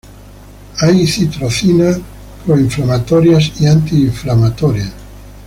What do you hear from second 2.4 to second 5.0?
proinflamatorias y antiinflamatorias.